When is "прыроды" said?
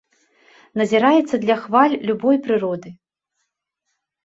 2.49-2.89